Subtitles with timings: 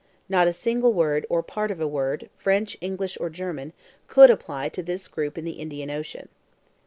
[0.27, 3.71] Not a single word, or part of a word, French, English or German,
[4.07, 6.27] could apply to this group in the Indian Ocean.